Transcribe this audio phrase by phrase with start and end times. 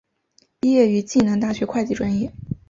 [0.59, 2.33] 毕业于暨南大学会计专业。